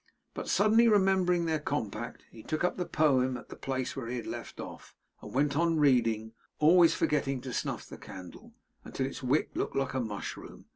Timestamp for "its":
9.05-9.21